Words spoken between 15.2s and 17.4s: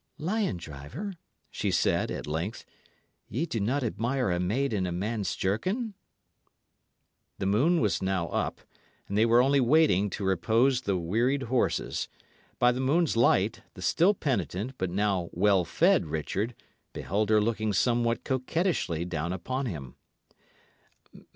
well fed Richard beheld her